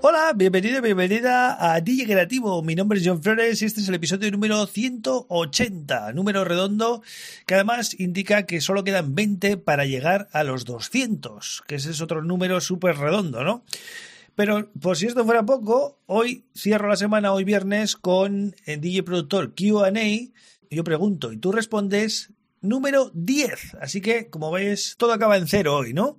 [0.00, 2.62] Hola, bienvenido, bienvenida a DJ Creativo.
[2.62, 7.02] Mi nombre es John Flores y este es el episodio número 180, número redondo,
[7.46, 12.00] que además indica que solo quedan 20 para llegar a los 200, que ese es
[12.00, 13.64] otro número súper redondo, ¿no?
[14.36, 19.02] Pero por si esto fuera poco, hoy cierro la semana, hoy viernes, con el DJ
[19.02, 19.90] Productor QA.
[20.70, 23.76] Yo pregunto y tú respondes número 10.
[23.80, 26.18] Así que, como ves, todo acaba en cero hoy, ¿no?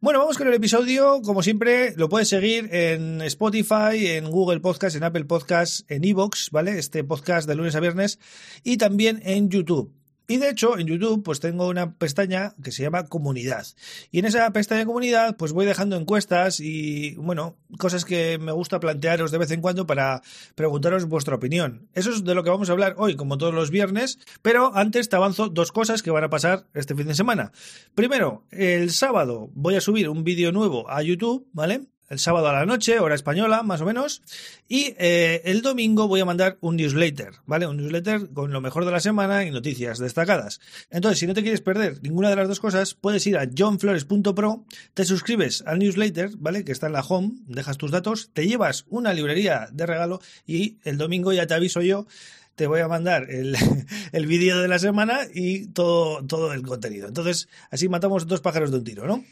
[0.00, 1.22] Bueno, vamos con el episodio.
[1.22, 6.50] Como siempre, lo puedes seguir en Spotify, en Google Podcast, en Apple Podcast, en Evox,
[6.50, 6.78] ¿vale?
[6.78, 8.18] Este podcast de lunes a viernes
[8.62, 10.03] y también en YouTube.
[10.26, 13.66] Y de hecho, en YouTube, pues tengo una pestaña que se llama Comunidad.
[14.10, 18.52] Y en esa pestaña de Comunidad, pues voy dejando encuestas y, bueno, cosas que me
[18.52, 20.22] gusta plantearos de vez en cuando para
[20.54, 21.88] preguntaros vuestra opinión.
[21.92, 24.18] Eso es de lo que vamos a hablar hoy, como todos los viernes.
[24.40, 27.52] Pero antes te avanzo dos cosas que van a pasar este fin de semana.
[27.94, 31.82] Primero, el sábado voy a subir un vídeo nuevo a YouTube, ¿vale?
[32.14, 34.22] El sábado a la noche, hora española, más o menos.
[34.68, 37.66] Y eh, el domingo voy a mandar un newsletter, ¿vale?
[37.66, 40.60] Un newsletter con lo mejor de la semana y noticias destacadas.
[40.90, 44.64] Entonces, si no te quieres perder ninguna de las dos cosas, puedes ir a johnflores.pro,
[44.94, 46.64] te suscribes al newsletter, ¿vale?
[46.64, 50.78] Que está en la home, dejas tus datos, te llevas una librería de regalo y
[50.84, 52.06] el domingo ya te aviso yo
[52.54, 53.56] te voy a mandar el,
[54.12, 57.08] el vídeo de la semana y todo, todo el contenido.
[57.08, 59.24] Entonces, así matamos dos pájaros de un tiro, ¿no?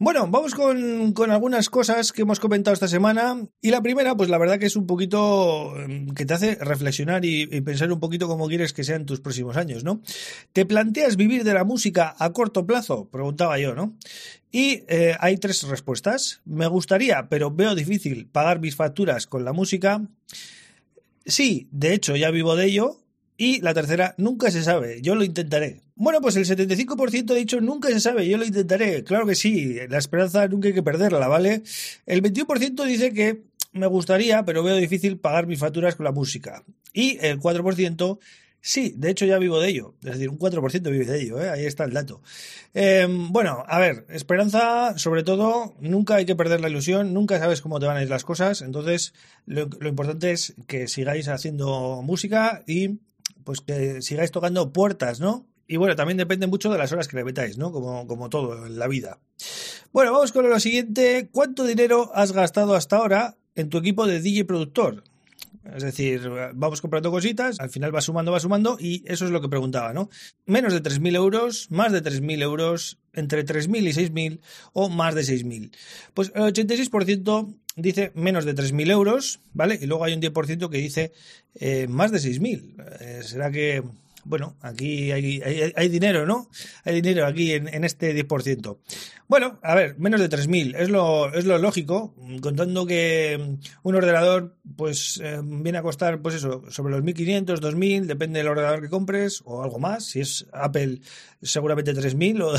[0.00, 3.36] Bueno, vamos con, algunas cosas que hemos comentado esta semana.
[3.60, 7.24] Y la primera, pues la verdad que es un poquito em, que te hace reflexionar
[7.24, 10.00] y, pensar un poquito cómo quieres que sean tus próximos años, ¿no?
[10.52, 13.08] ¿Te planteas vivir de la música a corto plazo?
[13.10, 13.96] Preguntaba yo, ¿no?
[14.52, 16.42] Y eh, hay tres respuestas.
[16.44, 20.00] Me gustaría, pero veo difícil pagar mis facturas con la música.
[21.26, 22.98] Sí, de hecho ya vivo de ello.
[23.40, 25.82] Y la tercera, nunca se sabe, yo lo intentaré.
[25.94, 29.04] Bueno, pues el 75% ha dicho nunca se sabe, yo lo intentaré.
[29.04, 31.62] Claro que sí, la esperanza nunca hay que perderla, ¿vale?
[32.04, 36.64] El 21% dice que me gustaría, pero veo difícil pagar mis facturas con la música.
[36.92, 38.18] Y el 4%
[38.60, 39.94] Sí, de hecho ya vivo de ello.
[40.02, 41.48] Es decir, un 4% vive de ello, ¿eh?
[41.48, 42.20] ahí está el dato.
[42.74, 47.60] Em, bueno, a ver, esperanza, sobre todo, nunca hay que perder la ilusión, nunca sabes
[47.60, 49.14] cómo te van a ir las cosas, entonces
[49.46, 52.98] lo, lo importante es que sigáis haciendo música y
[53.48, 55.46] pues que sigáis tocando puertas, ¿no?
[55.66, 57.72] Y bueno, también depende mucho de las horas que le metáis, ¿no?
[57.72, 59.20] Como, como todo en la vida.
[59.90, 61.30] Bueno, vamos con lo siguiente.
[61.32, 65.02] ¿Cuánto dinero has gastado hasta ahora en tu equipo de DJ productor?
[65.74, 69.40] Es decir, vamos comprando cositas, al final va sumando, va sumando, y eso es lo
[69.40, 70.10] que preguntaba, ¿no?
[70.44, 74.40] Menos de 3.000 euros, más de 3.000 euros, entre 3.000 y 6.000
[74.74, 75.74] o más de 6.000.
[76.12, 79.78] Pues el 86% dice menos de 3.000 euros, ¿vale?
[79.80, 81.12] Y luego hay un 10% que dice
[81.54, 82.98] eh, más de 6.000.
[83.00, 83.82] Eh, ¿Será que
[84.28, 86.50] bueno, aquí hay, dinero, ¿no?
[86.84, 88.76] Hay dinero aquí en, este 10%.
[89.26, 94.54] Bueno, a ver, menos de 3.000, es lo, es lo lógico, contando que un ordenador
[94.76, 98.90] pues eh, viene a costar, pues eso, sobre los 1.500, 2.000, depende del ordenador que
[98.90, 101.00] compres o algo más, si es Apple
[101.40, 102.52] seguramente 3.000 o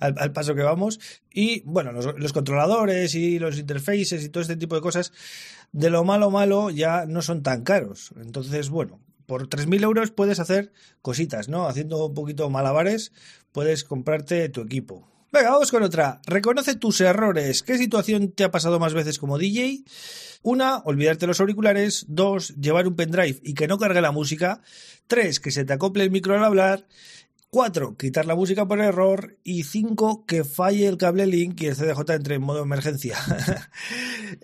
[0.00, 0.98] al, paso que vamos.
[1.32, 5.12] Y bueno, los, los controladores y los interfaces y todo este tipo de cosas,
[5.70, 8.12] de lo malo malo ya no son tan caros.
[8.20, 10.72] Entonces, bueno, por 3.000 euros puedes hacer
[11.02, 11.66] cositas, ¿no?
[11.66, 13.12] Haciendo un poquito malabares,
[13.52, 15.08] puedes comprarte tu equipo.
[15.32, 16.20] Venga, vamos con otra.
[16.26, 17.62] Reconoce tus errores.
[17.62, 19.82] ¿Qué situación te ha pasado más veces como DJ?
[20.42, 22.06] Una, olvidarte los auriculares.
[22.08, 24.62] Dos, llevar un pendrive y que no cargue la música.
[25.06, 26.86] Tres, que se te acople el micro al hablar.
[27.56, 27.96] 4.
[27.96, 29.38] Quitar la música por error.
[29.42, 30.26] Y 5.
[30.26, 33.16] Que falle el cable link y el CDJ entre en modo emergencia.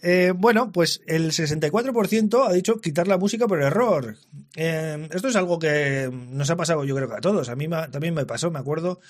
[0.00, 4.16] Eh, bueno, pues el 64% ha dicho quitar la música por error.
[4.56, 7.48] Eh, esto es algo que nos ha pasado yo creo que a todos.
[7.48, 9.00] A mí también me pasó, me acuerdo,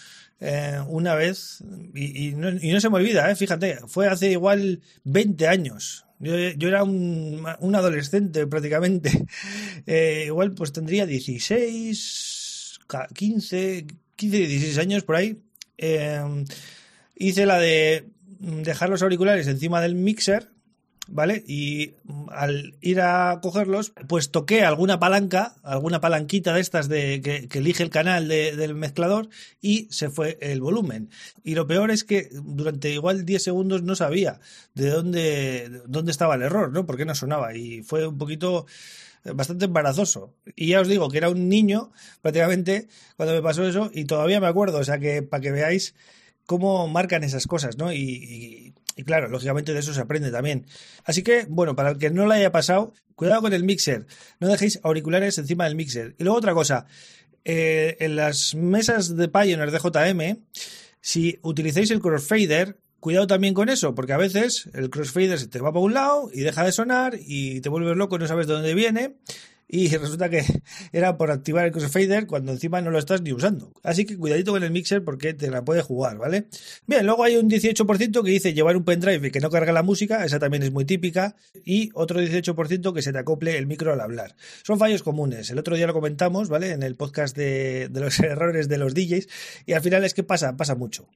[0.41, 1.63] eh, una vez,
[1.95, 6.07] y, no, se me olvida, fíjate, fue hace igual 20 años.
[6.19, 9.27] Yo, era un, un, adolescente prácticamente.
[10.27, 12.42] igual pues tendría 16
[13.15, 13.87] 15,
[14.17, 15.39] 15, 16 años por ahí,
[15.79, 16.45] em,
[17.17, 18.07] hice la de
[18.39, 20.49] dejar los auriculares encima del mixer,
[21.09, 21.45] ¿vale?
[21.47, 21.95] Y
[22.29, 27.83] al ir a cogerlos, pues toqué alguna palanca, alguna palanquita de estas de que, elige
[27.83, 29.29] el canal del mezclador
[29.61, 31.11] y se fue el volumen.
[31.45, 34.41] Y lo peor es que durante igual 10 segundos no sabía
[34.75, 36.87] de dónde, dónde estaba el error, ¿no?
[36.87, 38.67] Porque no sonaba y fue un poquito
[39.25, 40.35] bastante embarazoso.
[40.57, 44.41] Y ya os digo que era un niño prácticamente cuando me pasó eso y todavía
[44.41, 45.95] me acuerdo, o sea que para que veáis
[46.47, 47.93] cómo marcan esas cosas, ¿no?
[47.93, 48.75] Y,
[49.07, 50.67] claro, lógicamente de eso se aprende también.
[51.05, 54.07] Así que, bueno, para el que no lo haya pasado, cuidado con el mixer.
[54.41, 56.15] No dejéis auriculares encima del mixer.
[56.19, 56.87] Y luego otra cosa,
[57.45, 60.43] eh, en las mesas de Pioneer de JM,
[61.01, 65.59] si utilizáis el crossfader, cuidado también con eso, porque a veces el crossfader se te
[65.59, 68.47] va para un lado y deja de sonar y te vuelves loco y no sabes
[68.47, 69.17] de dónde viene
[69.67, 70.45] y resulta que
[70.93, 73.73] era por activar el crossfader cuando encima no lo estás ni usando.
[73.83, 76.45] Así que cuidadito con el mixer porque te la puede jugar, ¿vale?
[76.87, 79.83] Bien, luego hay un 18% que dice llevar un pendrive y que no carga la
[79.83, 81.35] música, esa también es muy típica,
[81.65, 84.37] y otro 18% que se te acople el micro al hablar.
[84.63, 85.51] Son fallos comunes.
[85.51, 86.71] El otro día lo comentamos, ¿vale?
[86.71, 89.27] En el podcast de, de los errores de los DJs
[89.67, 91.09] y al final es que pasa, pasa mucho.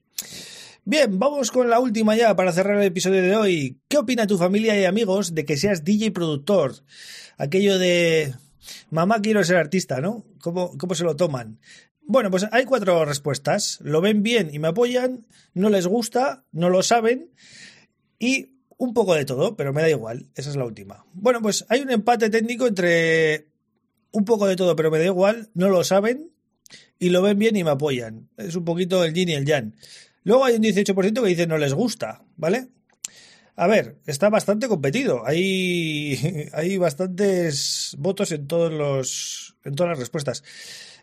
[0.89, 3.77] Bien, vamos con la última ya para cerrar el episodio de hoy.
[3.89, 6.75] ¿Qué opina tu familia y amigos de que seas DJ productor?
[7.37, 8.33] Aquello de
[8.89, 10.23] Mamá, quiero ser artista, ¿no?
[10.39, 11.59] ¿Cómo, ¿Cómo se lo toman?
[12.03, 13.79] Bueno, pues hay cuatro respuestas.
[13.81, 17.31] Lo ven bien y me apoyan, no les gusta, no lo saben
[18.17, 20.29] y un poco de todo, pero me da igual.
[20.35, 21.05] Esa es la última.
[21.11, 23.49] Bueno, pues hay un empate técnico entre
[24.11, 26.31] un poco de todo, pero me da igual, no lo saben
[26.97, 28.29] y lo ven bien y me apoyan.
[28.37, 29.73] Es un poquito el yin y el yang.
[30.27, 32.67] Luego hay un 18% que dice no les gusta, ¿vale?
[33.55, 35.25] A ver, está bastante competido.
[35.25, 40.43] Hay, hay bastantes votos en todos los, en todas las respuestas.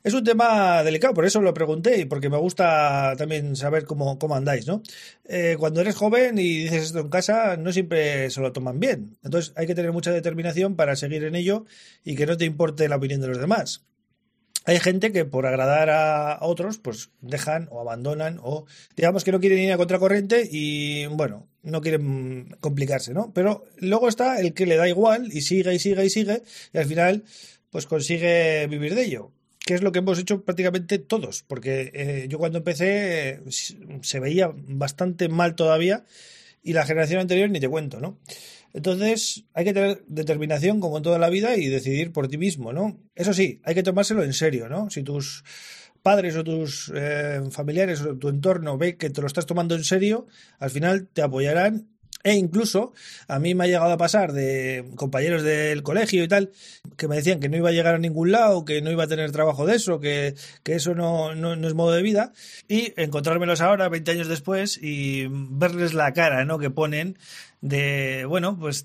[0.03, 4.19] Es un tema delicado, por eso lo pregunté y porque me gusta también saber cómo,
[4.19, 4.83] cómo andáis, ¿no?
[5.25, 9.17] Eh, cuando eres joven y dices esto en casa, no siempre se lo toman bien.
[9.23, 11.65] Entonces hay que tener mucha determinación para seguir en ello
[12.05, 13.87] y que no te importe la opinión de los demás
[14.65, 18.67] hay gente que por agradar a otros, pues dejan o abandonan o
[18.97, 23.33] digamos que no quieren ir a contracorriente y bueno, no quieren complicarse, ¿no?
[23.35, 26.79] Pero luego está el que le da igual y sigue y sigue y sigue y
[26.79, 27.25] al final
[27.71, 29.33] pues consigue vivir de ello.
[29.67, 34.53] Que es lo que hemos hecho prácticamente todos, porque eh, yo cuando empecé se veía
[34.55, 36.05] bastante mal todavía
[36.63, 38.19] y la generación anterior ni te cuento, ¿no?
[38.75, 42.73] Entonces, hay que tener determinación como en toda la vida y decidir por ti mismo,
[42.73, 42.99] ¿no?
[43.15, 44.91] Eso sí, hay que tomárselo en serio, ¿no?
[44.91, 45.45] Si tus
[46.03, 49.85] padres o tus eh, familiares o tu entorno ve que te lo estás tomando en
[49.85, 50.27] serio,
[50.59, 51.87] al final te apoyarán
[52.25, 52.95] e incluso
[53.29, 56.53] a mí me ha llegado a pasar de compañeros del colegio y tal,
[56.97, 59.07] que me decían que no iba a llegar a ningún lado, que no iba a
[59.07, 62.33] tener trabajo de eso, que, que eso no, no, no, es modo de vida,
[62.67, 66.59] y encontrármelos ahora, 20 años después, y verles la cara ¿no?
[66.59, 67.19] que ponen
[67.65, 68.85] de, bueno, pues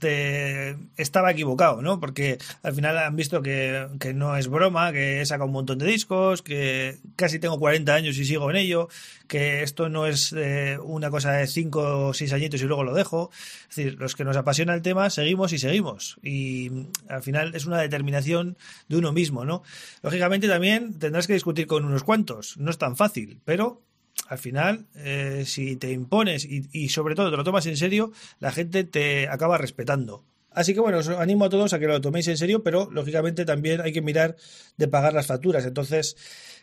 [0.96, 2.00] estaba equivocado, ¿no?
[2.00, 5.80] Porque al final han visto que, que, no es broma, que he sacado un montón
[5.80, 8.88] de discos, que casi tengo 40 años y sigo en ello,
[9.28, 12.94] que esto no es eh, una cosa de 5 o 6 añitos y luego lo
[12.94, 13.32] dejo.
[13.70, 16.18] Es decir, los que nos apasiona el tema, seguimos y seguimos.
[16.24, 16.72] Y
[17.10, 19.62] al final es una determinación de uno mismo, ¿no?
[20.04, 23.82] Lógicamente también tendrás que discutir con unos cuantos, no es tan fácil, pero
[24.28, 28.52] al final, eh, si te impones y, sobre todo te lo tomas en serio, la
[28.52, 30.24] gente te acaba respetando.
[30.60, 33.46] Así que bueno, os animo a todos a que lo toméis en serio, pero lógicamente
[33.46, 34.36] también hay que mirar
[34.76, 35.66] de pagar las facturas.
[35.66, 36.18] Entonces,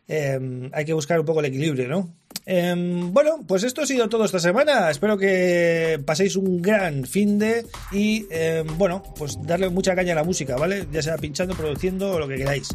[0.07, 2.15] em, hay que buscar un poco el equilibrio, ¿no?
[2.45, 4.91] Em, bueno, pues esto ha sido todo esta semana.
[4.91, 10.17] Espero que paséis un gran fin de y em, bueno, pues darle mucha caña a
[10.17, 10.87] la música, ¿vale?
[10.93, 12.69] Ya sea pinchando, produciendo o lo que queráis.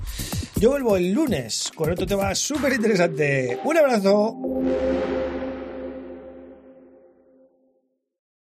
[0.60, 3.60] Yo vuelvo el lunes con otro tema súper interesante.
[3.64, 4.38] Un abrazo.